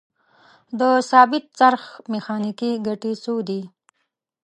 [0.79, 3.61] د ثابت څرخ میخانیکي ګټې څو دي؟